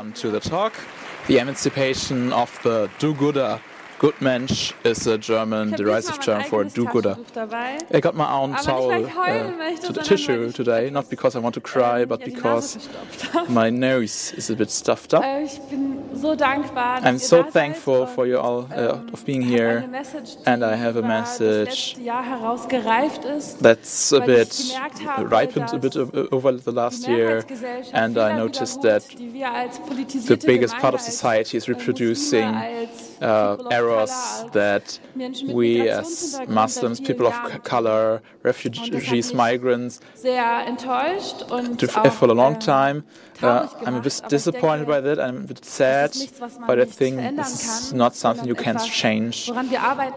[0.00, 0.72] To the talk.
[1.26, 3.60] The emancipation of the do-gooder.
[4.00, 7.16] Gutmensch is a German derisive term for do-gooder.
[7.92, 11.60] I got my own towel uh, to the tissue today, not because I want to
[11.60, 12.88] cry, but because
[13.50, 15.22] my nose is a bit stuffed up.
[15.22, 19.86] I'm so thankful for you all uh, of being here,
[20.46, 21.96] and I have a message
[23.60, 24.50] that's a bit
[25.18, 27.44] ripened a bit over the last year,
[27.92, 32.88] and I noticed that the biggest part of society is reproducing
[33.20, 34.10] uh, errors
[34.52, 34.98] that
[35.48, 40.00] we as Muslims, people of color, refugees, migrants,
[42.10, 43.04] for a long time
[43.42, 45.18] uh, I'm a bit disappointed by that.
[45.18, 46.12] I'm a bit sad,
[46.66, 49.50] but I think this is not something you can change,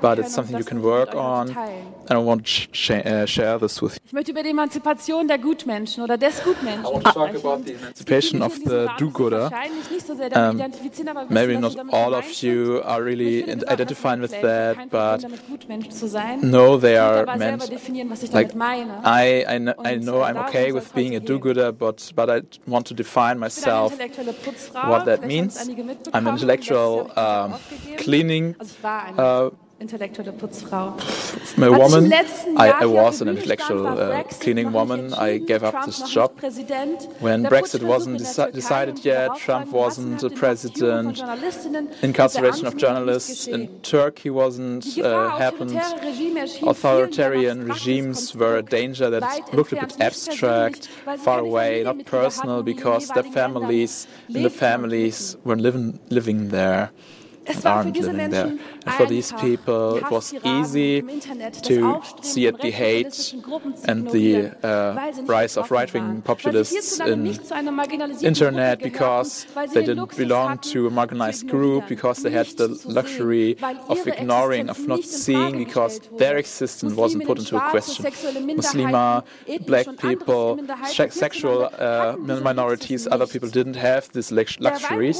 [0.02, 1.50] but it's something you can work on.
[2.09, 4.00] And I want to sh uh, share this with you.
[4.06, 7.66] Ich möchte über die Emanzipation der Gutmenschen oder des Gutmenschen I want to talk about
[7.66, 9.50] the emancipation of the do-gooder.
[10.36, 10.62] Um,
[11.30, 15.25] maybe not all of you are really identifying with that, but
[16.44, 17.69] no, they are meant.
[18.34, 22.42] Like, I, I, know, I know I'm okay with being a do-gooder, but but I
[22.67, 23.92] want to define define myself
[24.92, 25.53] what that means.
[26.14, 27.59] I'm an intellectual um,
[28.00, 29.50] cleaning uh,
[29.84, 30.95] intellektuelle Putzfrau.
[31.58, 32.14] A woman,
[32.58, 35.14] I, I was an intellectual uh, cleaning woman.
[35.14, 36.31] I gave up this job.
[37.20, 41.22] When Brexit wasn't deci decided yet, Trump wasn't a president,
[42.02, 45.75] incarceration of journalists in Turkey wasn't uh, happened.
[46.73, 50.88] Authoritarian regimes were a danger that looked a bit abstract,
[51.25, 56.92] far away, not personal, because their families in the families were living, living there
[57.66, 58.58] aren't living there.
[58.86, 61.02] And for these people, it was easy
[61.63, 63.34] to see at the hate
[63.85, 67.28] and the uh, rise of right-wing populists in
[68.22, 73.57] internet because they didn't belong to a marginalized group, because they had the luxury
[73.88, 78.06] of ignoring, of not seeing, because their existence wasn't put into a question.
[78.06, 79.23] Muslima,
[79.66, 85.19] black people, sexual uh, minorities, other people didn't have these luxuries.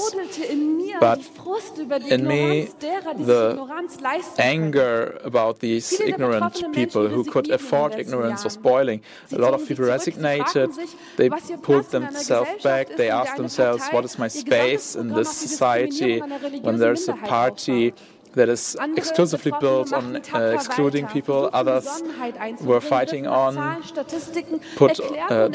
[1.00, 1.22] But
[2.14, 2.48] in me,
[3.32, 3.44] the
[4.38, 9.00] anger about these ignorant people who could afford ignorance was boiling.
[9.32, 10.70] A lot of people resignated,
[11.18, 11.30] they
[11.68, 16.20] pulled themselves back, they asked themselves, what is my space in this society
[16.66, 17.94] when there's a party
[18.34, 21.50] that is exclusively built on uh, excluding people.
[21.54, 22.04] Others
[22.62, 23.82] were fighting on,
[24.76, 25.50] put uh,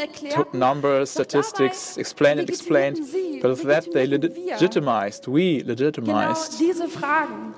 [0.53, 2.99] numbers, statistics, explained it, explained.
[3.43, 6.59] But with that, they legitimized, we legitimized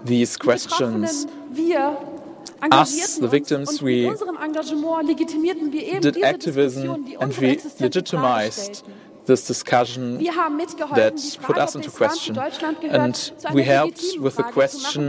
[0.05, 1.27] these questions
[2.73, 4.11] us, the victims, we
[6.01, 8.85] did activism and we legitimized
[9.31, 10.03] this discussion
[11.01, 11.17] that
[11.49, 12.33] put us into question.
[13.01, 13.15] And
[13.57, 15.03] we helped with the question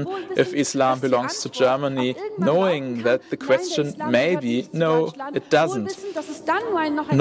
[0.43, 2.09] if Islam belongs to Germany,
[2.49, 3.85] knowing that the question
[4.17, 4.55] may be
[4.85, 4.91] no,
[5.39, 5.91] it doesn't.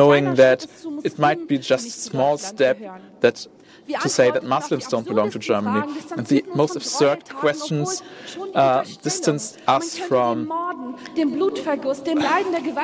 [0.03, 0.61] Knowing that
[1.09, 2.77] it might be just a small step
[3.21, 3.47] that
[4.03, 5.81] to say that Muslims don't belong to Germany.
[6.17, 8.03] And the most absurd questions
[8.55, 10.49] uh, distance us from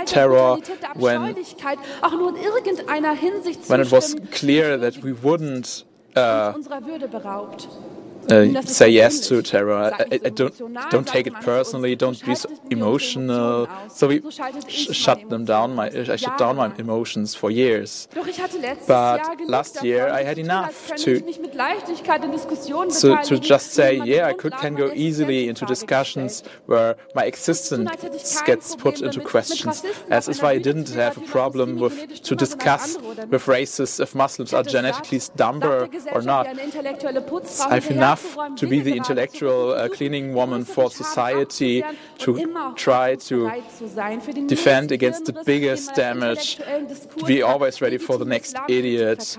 [0.06, 0.56] terror
[0.94, 1.34] when,
[3.66, 5.84] when it was clear that we wouldn't
[6.16, 6.52] uh,
[8.30, 9.74] uh, say yes to terror.
[9.74, 10.54] I, I, don't
[10.90, 11.94] don't take it personally.
[11.94, 13.68] Don't be so emotional.
[13.88, 14.22] So we
[14.68, 15.74] sh shut them down.
[15.74, 18.08] My I shut down my emotions for years.
[18.86, 21.20] But last year I had enough to
[23.00, 28.42] to, to just say yeah I could can go easily into discussions where my existence
[28.42, 29.84] gets put into questions.
[30.10, 34.62] As if I didn't have a problem with to discuss with racists if Muslims are
[34.62, 36.46] genetically dumber or not.
[36.46, 41.82] I have enough enough to be the intellectual uh, cleaning woman for society
[42.18, 43.50] to try to
[44.46, 49.36] defend against the biggest damage, to be always ready for the next idiot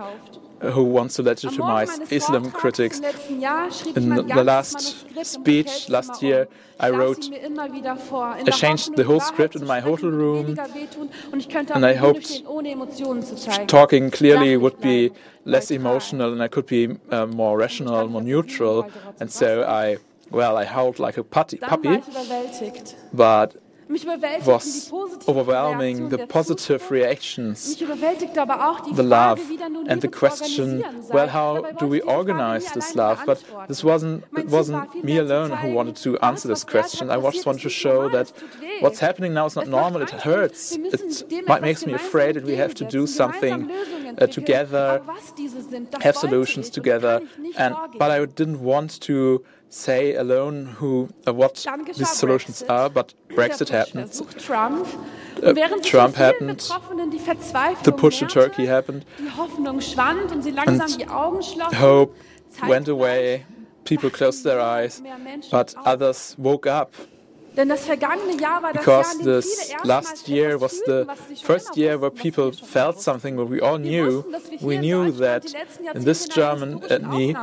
[0.62, 3.00] who wants to legitimize Islam critics.
[3.00, 6.48] In the last speech last year,
[6.80, 10.58] I wrote, I changed the whole script in my hotel room,
[11.74, 12.44] and I hoped
[13.68, 15.12] talking clearly would be
[15.46, 18.92] less emotional and I could be uh, more rational, more neutral.
[19.20, 19.98] And so I,
[20.30, 21.60] well, I howled like a puppy,
[23.14, 23.56] but
[23.90, 24.92] was
[25.28, 29.40] overwhelming the positive reactions, the love,
[29.88, 33.22] and the question, well, how do we organize this love?
[33.26, 37.10] But this wasn't, it wasn't me alone who wanted to answer this question.
[37.10, 38.32] I just wanted to show that
[38.82, 40.02] what's happening now is not normal.
[40.02, 40.74] It hurts.
[40.74, 45.02] It might makes me afraid that we have to do something uh, together,
[46.02, 47.22] have solutions together.
[47.58, 52.90] And but I didn't want to say alone who uh, what these solutions are.
[52.90, 54.12] But Brexit happened.
[55.44, 55.54] Uh,
[55.84, 56.60] Trump happened.
[57.84, 59.06] The push to Turkey happened.
[59.20, 59.30] And
[61.74, 62.16] hope
[62.64, 63.46] went away.
[63.84, 65.02] People closed their eyes,
[65.52, 66.94] but others woke up
[67.58, 71.06] because this last year was the
[71.44, 74.24] first year where people felt something where we all knew.
[74.62, 75.44] We knew that
[75.96, 77.36] in this Germany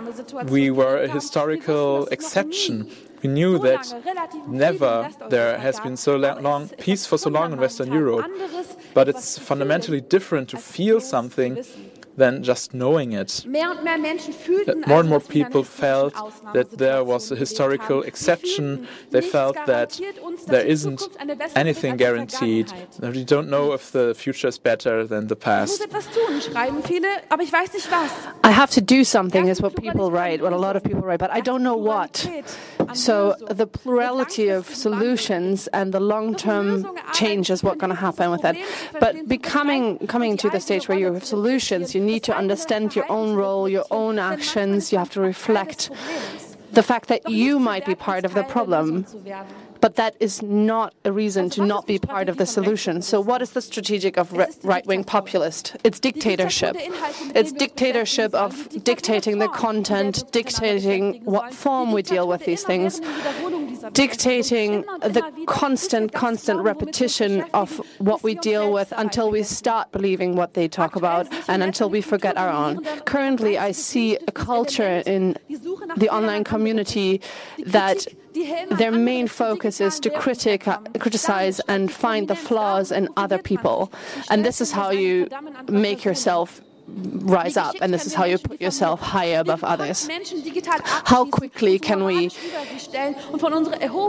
[0.46, 2.88] we were a historical exception.
[3.22, 3.84] We knew that
[4.46, 8.26] never there has been so long peace for so long in Western Europe.
[8.92, 11.64] But it's fundamentally different to feel something
[12.16, 13.44] than just knowing it.
[13.46, 16.14] More and more people felt
[16.52, 18.86] that there was a historical exception.
[19.10, 20.00] They felt that
[20.46, 21.02] there isn't
[21.56, 22.72] anything guaranteed.
[23.00, 25.82] We don't know if the future is better than the past.
[28.44, 31.18] I have to do something, is what people write, what a lot of people write,
[31.18, 32.26] but I don't know what.
[32.92, 38.42] So the plurality of solutions and the long-term change is what's going to happen with
[38.42, 38.56] that.
[39.00, 43.10] But becoming coming to the stage where you have solutions, you need to understand your
[43.10, 44.92] own role, your own actions.
[44.92, 45.90] You have to reflect
[46.72, 49.06] the fact that you might be part of the problem.
[49.84, 53.02] But that is not a reason to not be part of the solution.
[53.02, 55.76] So, what is the strategic of right wing populist?
[55.84, 56.74] It's dictatorship.
[56.78, 62.98] It's dictatorship of dictating the content, dictating what form we deal with these things,
[63.92, 70.54] dictating the constant, constant repetition of what we deal with until we start believing what
[70.54, 72.82] they talk about and until we forget our own.
[73.04, 75.36] Currently, I see a culture in
[75.98, 77.20] the online community
[77.66, 78.06] that
[78.70, 83.92] their main focus is to critic, uh, criticize and find the flaws in other people.
[84.30, 85.28] And this is how you
[85.68, 90.08] make yourself rise up, and this is how you put yourself higher above others.
[91.04, 92.30] How quickly can we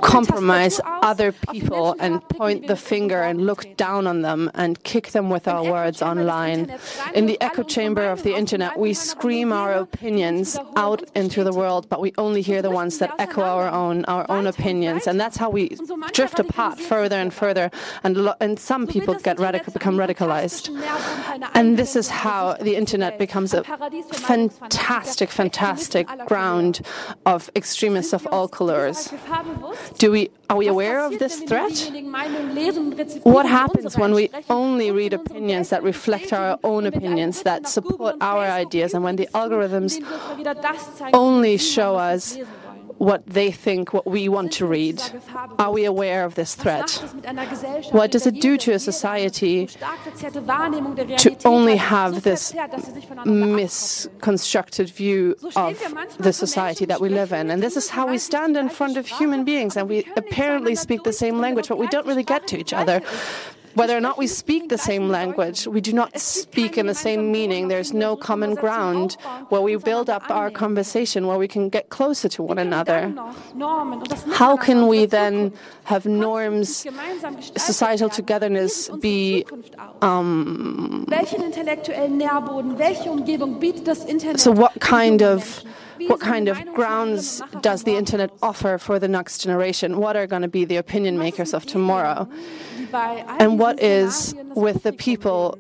[0.02, 5.30] compromise other people and point the finger and look down on them and kick them
[5.30, 6.78] with our words online?
[7.14, 11.88] In the echo chamber of the internet, we scream our opinions out into the world,
[11.90, 15.38] but we only hear the ones that echo our own, our own opinions, and that's
[15.38, 15.78] how we
[16.14, 17.72] drift apart further and further.
[18.04, 20.70] And, and some people get radical, become radicalized,
[21.54, 26.82] and this is how the internet becomes a fantastic, fantastic ground
[27.26, 29.14] of extremists of all colors.
[29.98, 31.92] Do we are we aware of this threat?
[33.24, 38.46] What happens when we only read opinions that reflect our own opinions, that support our
[38.46, 39.94] ideas, and when the algorithms
[41.14, 42.38] only show us
[42.98, 45.02] what they think, what we want to read?
[45.60, 46.92] Are we aware of this threat?
[47.92, 52.54] What does it do to a society to only have this
[53.26, 55.80] misconstructed view of
[56.18, 57.52] the society that we live in?
[57.52, 61.04] And this is how we stand in front of human beings, and we apparently speak
[61.04, 63.02] the same language, but we don't really get to each other
[63.76, 67.32] whether or not we speak the same language, we do not speak in the same
[67.32, 67.68] meaning.
[67.68, 69.18] There's no common ground
[69.50, 73.14] where we build up our conversation, where we can get closer to one another.
[74.34, 75.54] How can we then
[75.84, 76.86] have norms,
[77.58, 79.46] societal togetherness be.
[80.02, 81.06] Um,
[84.36, 85.64] so, what kind of
[86.08, 89.98] what kind of grounds does the internet offer for the next generation?
[89.98, 92.30] What are going to be the opinion makers of tomorrow?
[92.94, 95.60] And what is with the people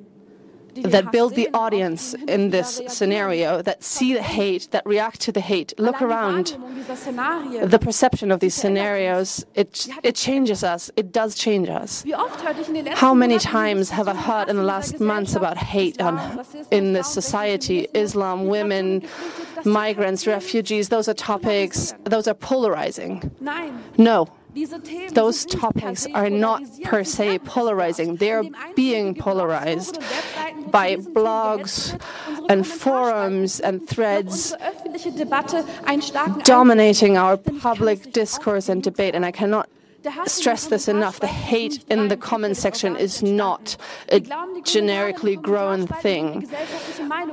[0.83, 5.39] that build the audience in this scenario, that see the hate, that react to the
[5.39, 5.73] hate.
[5.77, 6.47] Look around.
[6.47, 10.91] The perception of these scenarios, it, it changes us.
[10.95, 12.03] It does change us.
[12.93, 17.07] How many times have I heard in the last months about hate on, in this
[17.07, 17.87] society?
[17.93, 19.07] Islam, women,
[19.63, 23.31] migrants, refugees, those are topics, those are polarizing.
[23.97, 24.27] No.
[25.11, 28.15] Those topics are not per se polarizing.
[28.17, 28.43] They are
[28.75, 29.99] being polarized
[30.71, 31.99] by blogs
[32.49, 34.53] and forums and threads
[36.43, 39.13] dominating our public discourse and debate.
[39.15, 39.69] And I cannot
[40.25, 41.19] stress this enough.
[41.19, 43.77] The hate in the comment section is not
[44.09, 44.21] a
[44.63, 46.47] generically grown thing.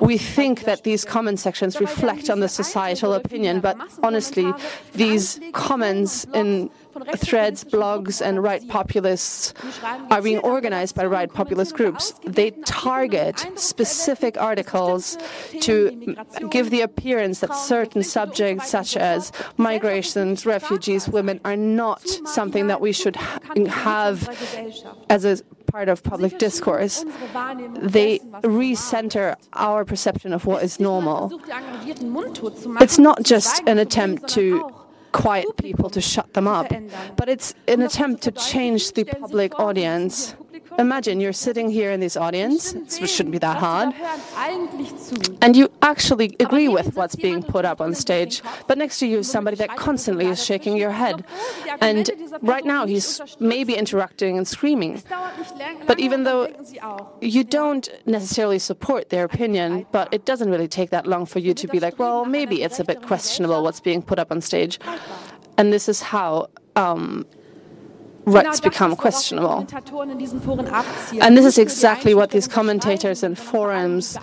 [0.01, 4.53] We think that these comment sections reflect on the societal opinion, but honestly,
[4.95, 6.71] these comments in
[7.17, 9.55] threads, blogs, and right populists
[10.11, 12.15] are being organized by right populist groups.
[12.25, 15.19] They target specific articles
[15.61, 16.17] to
[16.51, 22.81] give the appearance that certain subjects, such as migrations, refugees, women, are not something that
[22.81, 24.29] we should have
[25.09, 27.05] as a part of public discourse.
[27.81, 31.41] They recenter our perception of what is normal.
[32.81, 34.71] It's not just an attempt to
[35.13, 36.73] quiet people to shut them up,
[37.17, 40.35] but it's an attempt to change the public audience.
[40.79, 43.95] Imagine you're sitting here in this audience, which shouldn't be that hard,
[45.41, 49.19] and you actually agree with what's being put up on stage, but next to you
[49.19, 51.25] is somebody that constantly is shaking your head.
[51.81, 52.11] And
[52.41, 55.03] right now he's maybe interrupting and screaming.
[55.87, 56.49] But even though
[57.21, 61.55] you don't necessarily support their opinion, but it doesn't really take that long for you
[61.55, 64.79] to be like, well, maybe it's a bit questionable what's being put up on stage.
[65.59, 67.27] And this is how um,
[68.25, 69.67] rights become questionable.
[71.21, 74.17] And this is exactly what these commentators and forums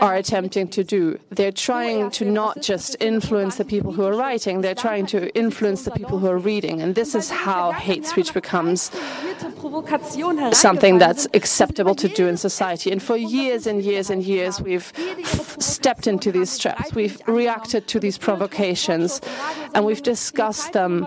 [0.00, 1.18] are attempting to do.
[1.30, 5.84] They're trying to not just influence the people who are writing, they're trying to influence
[5.84, 6.80] the people who are reading.
[6.80, 8.90] And this is how hate speech becomes
[10.52, 12.90] something that's acceptable to do in society.
[12.90, 14.92] And for years and years and years, we've
[15.58, 19.20] stepped into these traps, we've reacted to these provocations,
[19.74, 21.06] and we've discussed them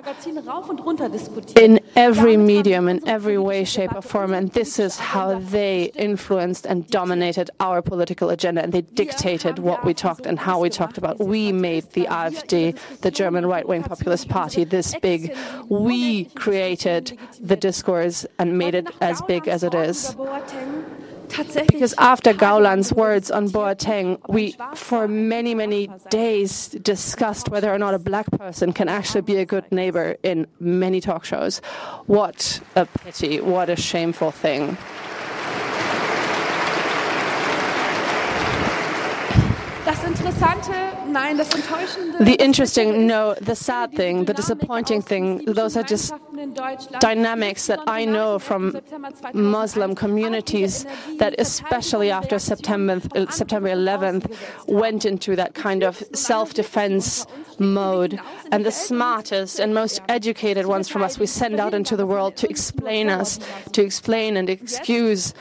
[1.56, 4.34] in every medium, in every way, shape, or form.
[4.34, 9.86] And this is how they influenced and dominated our political agenda, and they dictated what
[9.86, 11.20] we talked and how we talked about.
[11.20, 15.36] We made the AfD, the German right wing populist party, this big.
[15.70, 20.16] We created the discourse and made it as big as it is.
[21.30, 27.94] Because after Gauland's words on Boateng, we, for many, many days, discussed whether or not
[27.94, 31.60] a black person can actually be a good neighbor in many talk shows.
[32.06, 34.78] What a pity, what a shameful thing.
[42.20, 46.14] The interesting, no, the sad thing, the disappointing thing, those are just
[47.00, 48.80] dynamics that I know from
[49.34, 50.86] Muslim communities
[51.18, 54.32] that, especially after September, uh, September 11th,
[54.68, 57.26] went into that kind of self defense
[57.60, 58.20] mode.
[58.52, 62.36] And the smartest and most educated ones from us, we send out into the world
[62.38, 63.40] to explain us,
[63.72, 65.34] to explain and excuse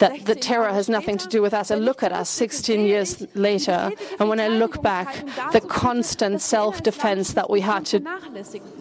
[0.00, 1.70] that the terror has nothing to do with us.
[1.70, 3.92] And look at us 16 years later.
[4.18, 8.00] And when I look back, the constant self defense that we had to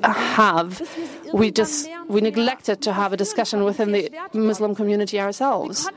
[0.03, 0.81] have,
[1.33, 5.89] we just we neglected to have a discussion within the Muslim community ourselves.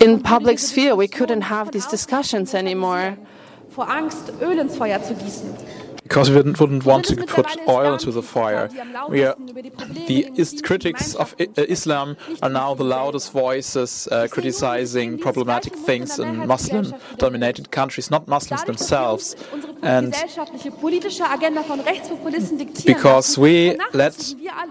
[0.00, 3.18] In public sphere, we couldn't have these discussions anymore
[6.08, 8.68] because we wouldn't want to put oil into the fire.
[9.08, 9.34] We are,
[10.06, 16.94] the critics of Islam are now the loudest voices uh, criticizing problematic things in Muslim
[17.16, 19.34] dominated countries, not Muslims themselves.
[19.82, 20.14] And
[22.94, 24.16] because we let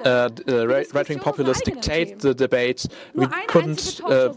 [0.06, 4.34] uh, right wing populists dictate the debate, we couldn't uh,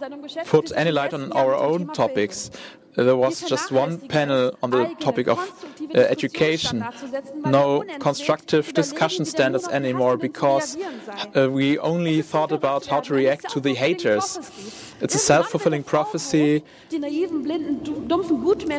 [0.47, 2.51] put any light on our own topics.
[2.95, 6.85] There was just one panel on the topic of uh, education.
[7.47, 10.77] No constructive discussion standards anymore because
[11.37, 14.39] uh, we only thought about how to react to the haters.
[15.01, 16.65] It's a self fulfilling prophecy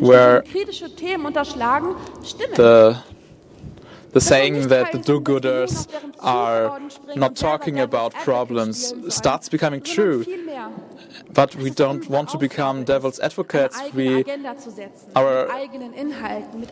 [0.01, 0.43] where
[2.55, 3.03] the
[4.11, 5.87] the saying that the do-gooders
[6.19, 6.79] are
[7.15, 10.25] not talking about problems starts becoming true.
[11.33, 13.77] But we don't want to become devil's advocates.
[13.93, 14.23] We,
[15.15, 15.47] our,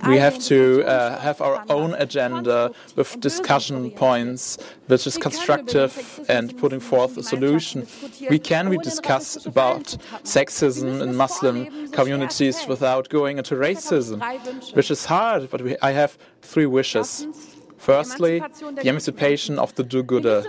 [0.07, 6.57] we have to uh, have our own agenda with discussion points, which is constructive and
[6.57, 7.87] putting forth a solution.
[8.29, 14.21] We can we discuss about sexism in Muslim communities without going into racism,
[14.75, 17.26] which is hard, but we, I have three wishes.
[17.77, 20.43] Firstly, the emancipation of the do gooder.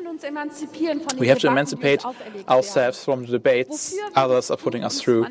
[1.18, 2.04] We have to emancipate
[2.48, 5.24] ourselves from the debates others are putting us through.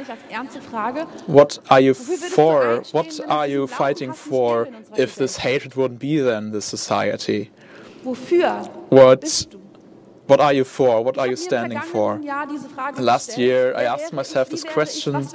[1.25, 2.84] What are you for?
[2.92, 7.51] What are you fighting for if this hatred wouldn't be there in this society?
[8.04, 9.48] What
[10.27, 11.03] what are you for?
[11.03, 12.19] What are you standing for?
[12.98, 15.27] Last year, I asked myself this question.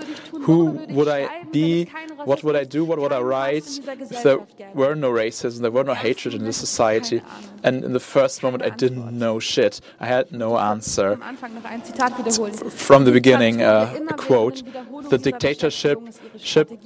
[0.42, 1.86] Who would I be?
[2.24, 2.84] What would I do?
[2.84, 3.66] What would I write?
[4.12, 4.38] if there
[4.74, 7.22] were no racism, there were no hatred in the society?
[7.62, 9.80] And in the first moment, I didn't know shit.
[10.00, 11.16] I had no answer.
[12.70, 14.62] From the beginning, uh, a quote
[15.10, 15.98] The dictatorship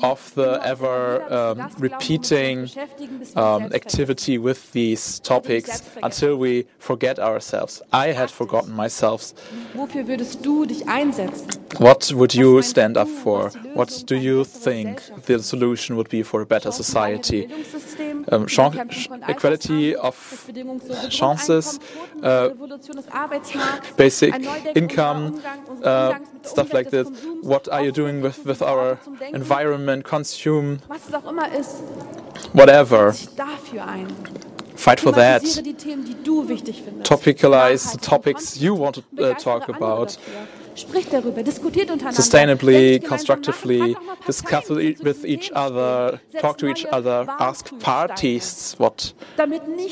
[0.02, 2.68] of the ever um, repeating
[3.34, 7.82] um, activity with these topics until we forget ourselves.
[8.04, 9.20] I had forgotten myself.
[11.86, 13.50] What would you stand up for?
[13.78, 14.92] What do you think
[15.26, 17.40] the solution would be for a better society?
[18.32, 18.46] Um,
[19.28, 20.16] equality of
[21.10, 21.80] chances,
[22.22, 22.48] uh,
[23.96, 24.34] basic
[24.82, 25.20] income,
[25.82, 27.08] uh, stuff like this.
[27.52, 28.98] What are you doing with, with our
[29.32, 30.80] environment, consume,
[32.52, 33.14] whatever.
[34.76, 35.42] Fight for that.
[37.02, 40.16] Topicalize the topics you want to uh, talk about.
[42.20, 49.14] Sustainably, constructively, discuss with each other, talk to each other, ask parties what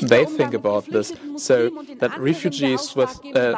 [0.03, 1.11] they think about this.
[1.37, 3.55] So that refugees with uh,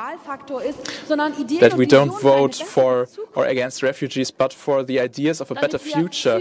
[1.60, 5.78] that we don't vote for or against refugees, but for the ideas of a better
[5.78, 6.40] future.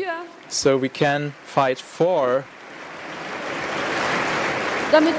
[0.48, 2.44] So we can fight for
[4.92, 5.14] damit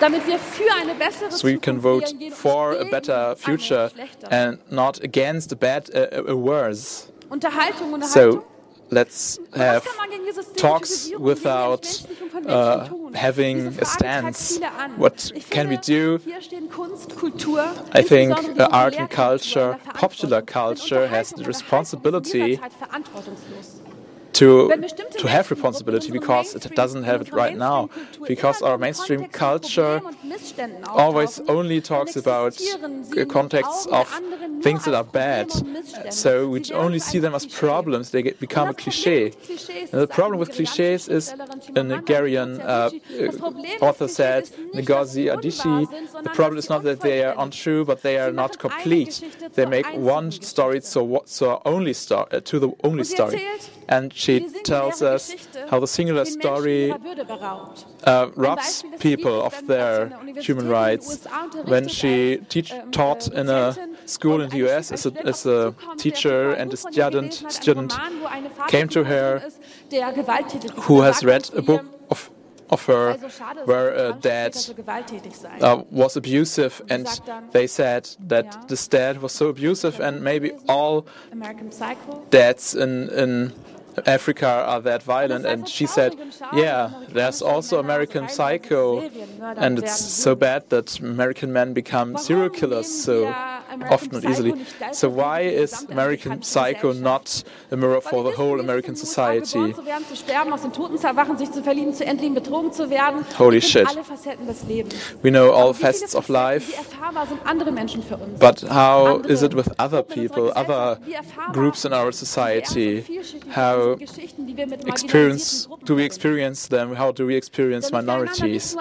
[0.00, 3.90] damit wir für eine bessere so we can vote for a better future
[4.30, 7.08] and not against a bad uh, a worse.
[7.30, 8.08] Unterhaltung, Unterhaltung.
[8.08, 8.44] So
[8.90, 9.84] let's have
[10.56, 11.86] talks without
[12.46, 14.60] uh, having a stance.
[14.96, 16.20] What can we do?
[17.92, 22.60] I think uh, art and culture, popular culture, has the responsibility
[24.32, 24.68] to
[25.18, 27.90] to have responsibility because it doesn't have it right now
[28.26, 30.00] because our mainstream culture
[30.88, 32.58] always only talks about
[33.28, 34.08] contexts of
[34.62, 35.50] things that are bad.
[36.12, 38.10] so we only see them as problems.
[38.10, 39.32] They get, become a cliche
[39.92, 41.34] and the problem with cliches is
[41.76, 42.90] a Nigerian uh,
[43.80, 48.32] author said Ngozi Adichie the problem is not that they are untrue but they are
[48.32, 49.14] not complete.
[49.54, 53.38] They make one story so so only star uh, to the only story
[53.92, 54.34] and she
[54.64, 55.22] tells us
[55.70, 56.92] how the singular story
[58.04, 59.96] uh, robs people of their
[60.40, 61.26] human rights.
[61.64, 63.64] When she teach, taught in a
[64.06, 67.92] school in the US as a, as a teacher and a student, student
[68.68, 69.28] came to her
[70.86, 72.30] who has read a book of
[72.70, 73.12] of her
[73.66, 74.56] where a dad
[75.60, 77.06] uh, was abusive and
[77.50, 81.06] they said that this dad was so abusive and maybe all
[82.30, 83.52] dads in, in
[84.06, 85.44] Africa are that violent.
[85.46, 86.16] And she said,
[86.54, 89.00] Yeah, there's also American Psycho,
[89.56, 93.26] and it's so bad that American men become serial killers so
[93.90, 94.52] often and easily.
[94.92, 99.74] So, why is American Psycho not a mirror for the whole American society?
[103.42, 103.86] Holy shit.
[105.22, 106.66] We know all facets of life.
[108.38, 110.98] But how is it with other people, other
[111.52, 113.04] groups in our society?
[113.50, 113.81] How
[114.94, 116.94] experience do we experience them?
[116.94, 118.76] How do we experience minorities?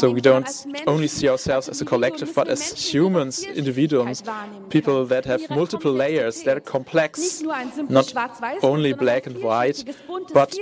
[0.00, 0.48] So we don't
[0.86, 4.22] only see ourselves as a collective, but as humans, individuals,
[4.70, 7.42] people that have multiple layers, that are complex,
[7.98, 8.12] not
[8.62, 9.84] only black and white,
[10.32, 10.56] but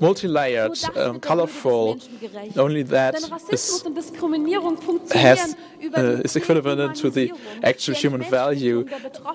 [0.00, 1.98] multi-layered, um, colorful.
[2.56, 3.14] Only that
[3.50, 3.82] is,
[5.12, 5.56] has,
[5.96, 8.84] uh, is equivalent to the actual human value,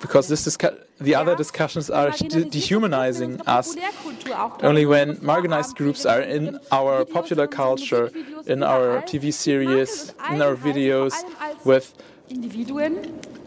[0.02, 0.58] because this is
[1.00, 3.76] the other discussions are de dehumanizing us.
[4.62, 8.12] Only when marginalized groups are in our popular culture,
[8.46, 11.14] in our TV series, in our videos,
[11.66, 11.94] with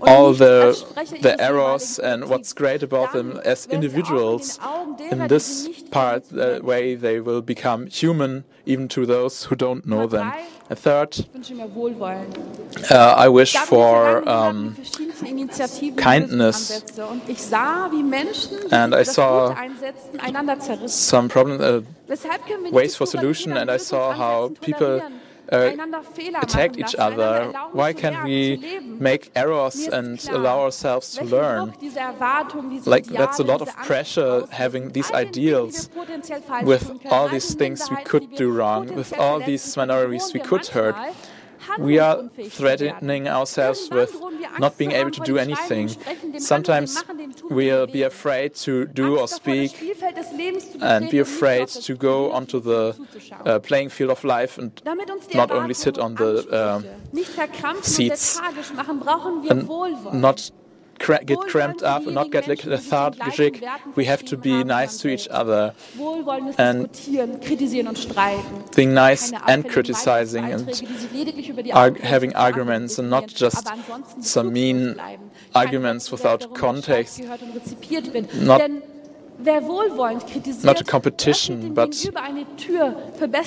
[0.03, 4.59] all the, the errors and what's great about them as individuals.
[4.99, 10.07] In this part, the way they will become human, even to those who don't know
[10.07, 10.33] them.
[10.69, 11.17] A third,
[12.91, 14.77] uh, I wish for um,
[15.97, 16.83] kindness.
[18.73, 19.55] And I saw
[20.87, 21.83] some problem, uh,
[22.73, 25.03] ways for solution, and I saw how people
[25.53, 25.73] uh,
[26.43, 27.53] attacked each other?
[27.73, 31.75] Why can't we make errors and allow ourselves to learn?
[32.85, 35.89] Like, that's a lot of pressure having these ideals
[36.63, 40.97] with all these things we could do wrong, with all these minorities we could hurt
[41.79, 44.15] we are threatening ourselves with
[44.59, 45.89] not being able to do anything.
[46.39, 47.03] Sometimes
[47.51, 49.73] we'll be afraid to do or speak
[50.81, 52.95] and be afraid to go onto the
[53.45, 54.81] uh, playing field of life and
[55.35, 56.83] not only sit on the uh,
[57.83, 58.41] seats
[59.51, 59.69] and
[60.13, 60.51] not
[60.99, 63.63] cra get cramped up and not get like lethargic.
[63.95, 65.75] We have to be nice to each other
[66.59, 66.91] and
[68.75, 73.69] being nice and criticizing and having arguments and not just
[74.21, 75.01] some mean
[75.55, 77.21] arguments without context.
[78.35, 78.71] Not
[79.39, 81.95] not a competition, but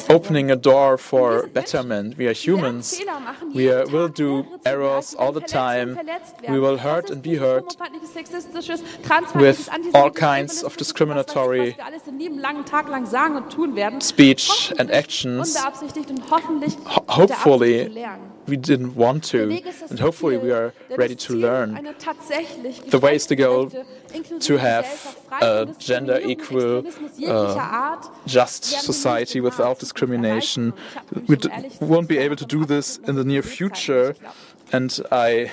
[0.10, 2.18] opening a door for betterment.
[2.18, 3.00] We are humans.
[3.54, 6.00] We are, will do errors all the time.
[6.48, 7.76] We will hurt and be hurt
[9.36, 11.76] with all kinds of discriminatory
[14.00, 15.58] speech and actions.
[17.08, 18.06] Hopefully,
[18.50, 21.74] we didn't want to, and hopefully, we are ready to learn.
[22.96, 23.70] The way is to go
[24.40, 26.84] to have a gender equal,
[27.28, 30.74] uh, just society without discrimination.
[31.28, 31.38] We
[31.80, 34.16] won't be able to do this in the near future.
[34.72, 35.52] And I,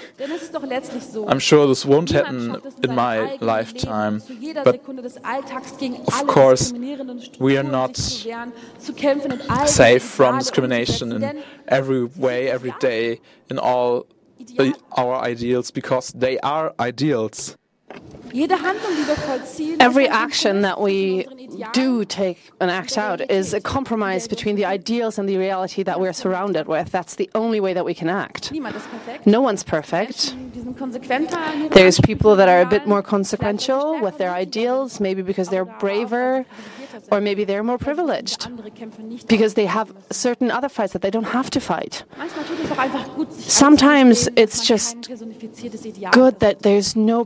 [1.28, 4.22] I'm sure this won't happen in my lifetime.
[4.64, 6.72] But of course,
[7.38, 7.96] we are not
[9.66, 14.06] safe from discrimination in every way, every day, in all
[14.96, 17.56] our ideals, because they are ideals.
[19.80, 21.26] Every action that we
[21.72, 26.00] do take and act out is a compromise between the ideals and the reality that
[26.00, 26.90] we're surrounded with.
[26.90, 28.52] That's the only way that we can act.
[29.24, 30.34] No one's perfect.
[31.70, 36.44] There's people that are a bit more consequential with their ideals, maybe because they're braver
[37.10, 38.48] or maybe they're more privileged
[39.28, 42.04] because they have certain other fights that they don't have to fight.
[43.30, 45.08] Sometimes it's just
[46.12, 47.24] good that there's no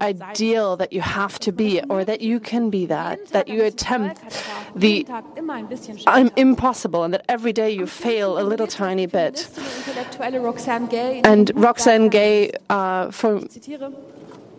[0.00, 4.20] ideal that you have to be or that you can be that, that you attempt
[4.74, 5.06] the
[6.36, 9.48] impossible and that every day you fail a little tiny bit.
[11.24, 13.48] And Roxane Gay, uh, from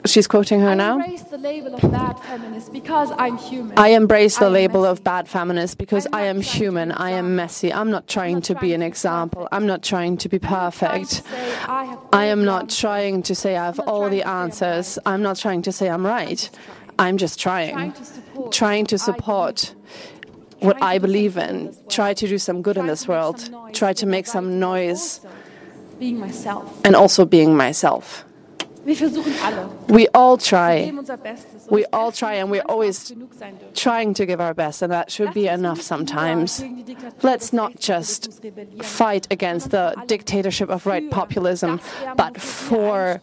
[0.06, 1.00] She's quoting her now.
[1.00, 3.78] I embrace the label of bad feminist because I'm human.
[3.78, 6.92] I embrace the label of bad feminist because I am human.
[6.92, 7.72] I am messy.
[7.72, 9.48] I'm not trying to be an example.
[9.52, 11.22] I'm not trying to be perfect.
[11.68, 15.00] I am not trying to say I have all the answers.
[15.06, 16.50] I'm not trying to say I'm right.
[17.00, 17.94] I'm just trying.
[18.52, 19.74] Trying to support
[20.60, 21.76] what I believe in.
[21.88, 23.50] Try to do some good in this world.
[23.74, 25.22] Try to make some noise.
[25.98, 26.82] Being myself.
[26.84, 28.26] And also being myself.
[28.86, 30.91] We all try.
[31.69, 33.13] We all try, and we're always
[33.74, 36.63] trying to give our best, and that should be enough sometimes.
[37.22, 38.43] Let's not just
[38.82, 41.80] fight against the dictatorship of right populism,
[42.17, 43.22] but for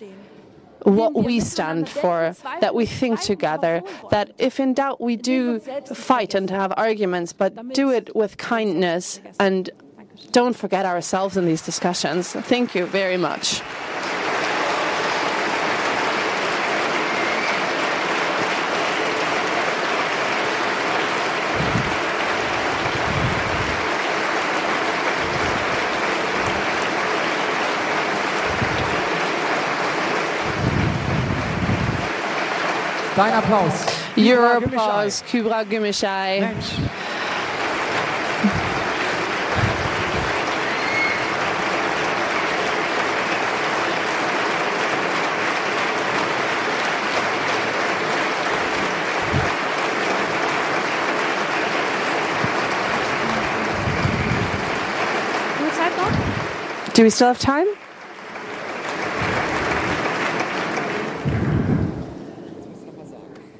[0.84, 6.34] what we stand for, that we think together, that if in doubt we do fight
[6.34, 9.68] and have arguments, but do it with kindness and
[10.32, 12.32] don't forget ourselves in these discussions.
[12.32, 13.62] Thank you very much.
[33.20, 33.74] Dein Applaus.
[34.16, 36.40] Your applause, Kübra Gümüşay.
[36.40, 36.72] Mensch.
[56.94, 57.66] Do we still have time?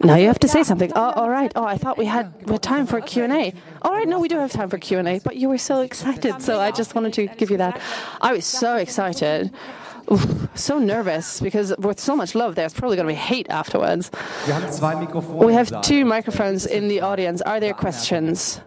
[0.03, 0.93] Now you have to say something.
[0.95, 1.53] Oh, all right.
[1.55, 3.53] Oh, I thought we had, we had time for Q and A.
[3.83, 5.19] All right, no, we do have time for Q and A.
[5.21, 7.81] But you were so excited, so I just wanted to give you that.
[8.21, 9.53] I was so excited.
[10.11, 14.11] Oof, so nervous because with so much love, there's probably going to be hate afterwards.
[15.47, 17.43] We have two microphones in the audience.
[17.43, 18.61] Are there questions?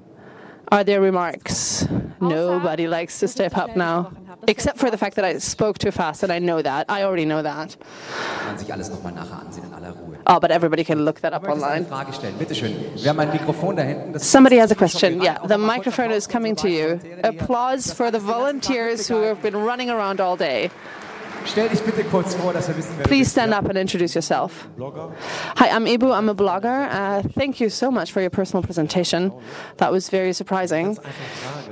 [0.72, 1.88] Are there remarks?
[2.22, 4.14] Nobody likes to step up now.
[4.48, 6.86] Except for the fact that I spoke too fast, and I know that.
[6.90, 7.76] I already know that.
[10.26, 11.86] Oh, but everybody can look that up online.
[14.20, 15.22] Somebody has a question.
[15.22, 17.00] Yeah, the microphone is coming to you.
[17.24, 20.72] Applause for the volunteers who have been running around all day.
[23.04, 24.68] Please stand up and introduce yourself.
[24.80, 26.16] Hi, I'm Ibu.
[26.16, 26.88] I'm a blogger.
[26.90, 29.34] Uh, thank you so much for your personal presentation.
[29.78, 30.98] That was very surprising.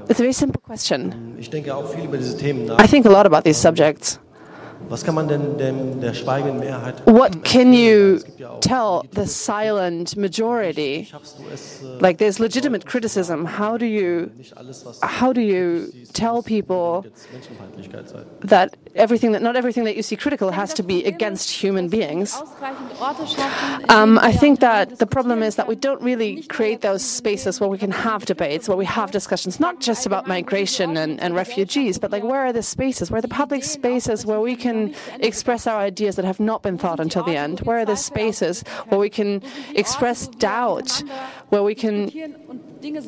[0.09, 1.37] It's a very simple question.
[1.39, 4.19] I think a lot about these subjects.
[7.05, 8.19] What can you
[8.61, 11.09] tell the silent majority?
[11.99, 13.45] Like there's legitimate criticism.
[13.45, 14.31] How do you
[15.03, 17.05] how do you tell people
[18.41, 22.29] that everything that not everything that you see critical has to be against human beings?
[23.89, 27.69] Um, I think that the problem is that we don't really create those spaces where
[27.69, 31.97] we can have debates, where we have discussions, not just about migration and, and refugees,
[31.97, 34.70] but like where are the spaces, where are the public spaces where we can
[35.19, 37.59] express our ideas that have not been thought until the end?
[37.61, 39.41] Where are the spaces where we can
[39.75, 41.03] express doubt,
[41.49, 42.09] where we can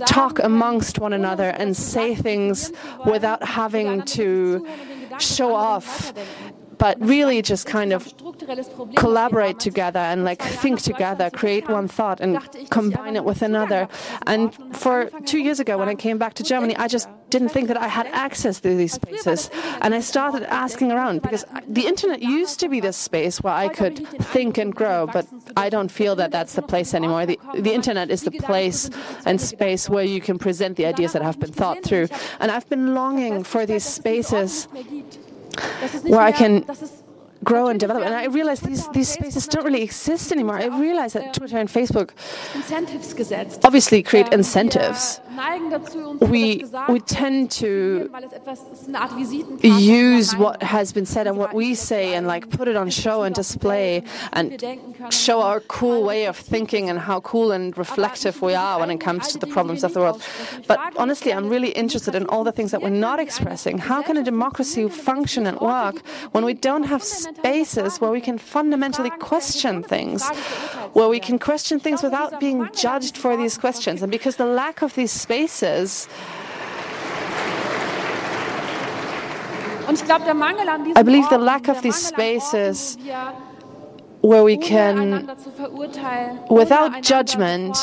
[0.05, 2.71] talk amongst one another and say things
[3.05, 4.67] without having to
[5.19, 6.13] show off
[6.83, 8.13] but really just kind of
[8.97, 12.31] collaborate together and like think together, create one thought and
[12.71, 13.87] combine it with another.
[14.27, 17.69] And for two years ago, when I came back to Germany, I just didn't think
[17.69, 19.49] that I had access to these spaces.
[19.81, 23.69] And I started asking around because the internet used to be this space where I
[23.69, 27.25] could think and grow, but I don't feel that that's the place anymore.
[27.25, 28.89] The, the internet is the place
[29.25, 32.09] and space where you can present the ideas that have been thought through.
[32.41, 34.67] And I've been longing for these spaces
[36.03, 36.65] where I can
[37.43, 38.03] grow and develop.
[38.03, 40.57] And I realized these, these spaces don't really exist anymore.
[40.57, 42.11] I realized that Twitter and Facebook
[43.63, 45.19] obviously create incentives
[46.21, 48.09] we, we tend to
[49.61, 53.23] use what has been said and what we say and like put it on show
[53.23, 54.63] and display and
[55.09, 58.99] show our cool way of thinking and how cool and reflective we are when it
[58.99, 60.21] comes to the problems of the world.
[60.67, 63.77] But honestly, I'm really interested in all the things that we're not expressing.
[63.77, 68.37] How can a democracy function and work when we don't have spaces where we can
[68.37, 70.27] fundamentally question things,
[70.93, 74.01] where we can question things without being judged for these questions?
[74.01, 76.07] And because the lack of these spaces.
[80.95, 82.97] I believe the lack of these spaces
[84.21, 85.27] where we can,
[86.49, 87.75] without judgment,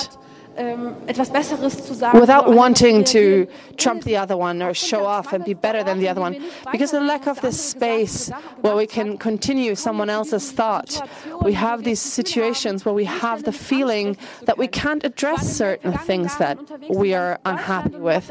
[2.15, 3.47] without wanting to
[3.77, 6.43] trump the other one or show off and be better than the other one.
[6.73, 10.91] Because the lack of this space where we can continue someone else's thought,
[11.43, 16.37] we have these situations where we have the feeling that we can't address certain things
[16.39, 18.31] that we are unhappy with.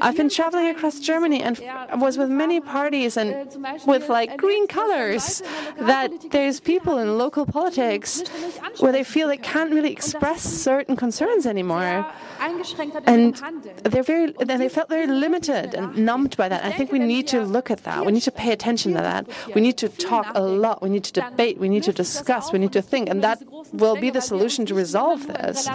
[0.00, 1.58] I've been traveling across Germany and
[2.00, 5.42] was with many parties and äh, with like green colors
[5.78, 8.22] that there's people in local politics
[8.78, 12.12] where they feel they can't really express certain concerns anymore anymore.
[13.06, 13.34] And
[13.84, 16.64] they're very, they felt very limited and numbed by that.
[16.64, 18.04] I think we need to look at that.
[18.06, 19.26] We need to pay attention to that.
[19.54, 20.82] We need to talk a lot.
[20.82, 21.58] We need to debate.
[21.58, 22.52] We need to discuss.
[22.52, 23.08] We need to think.
[23.08, 25.68] And that will be the solution to resolve this.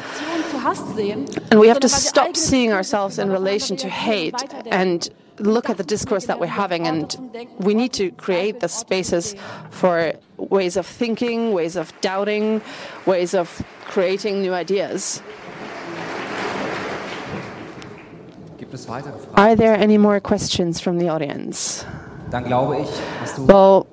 [1.51, 4.35] And we have to stop seeing ourselves in relation to hate
[4.71, 7.17] and look at the discourse that we're having, and
[7.59, 9.35] we need to create the spaces
[9.69, 12.61] for ways of thinking, ways of doubting,
[13.05, 15.21] ways of creating new ideas.
[19.35, 21.85] Are there any more questions from the audience?
[23.37, 23.87] Well,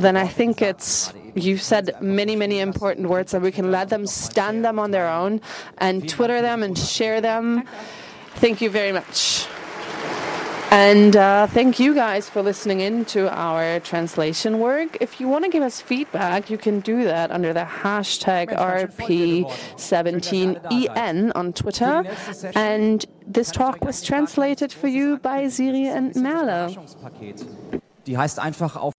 [0.00, 4.06] then I think it's you've said many, many important words and we can let them
[4.06, 5.40] stand them on their own
[5.78, 7.64] and Twitter them and share them.
[8.36, 9.46] Thank you very much.
[10.70, 14.98] And uh, thank you guys for listening in to our translation work.
[15.00, 21.32] If you want to give us feedback, you can do that under the hashtag RP17EN
[21.34, 22.02] on Twitter.
[22.54, 26.74] And this talk was translated for you by Siri and Merle.
[28.06, 28.94] Die heißt einfach auf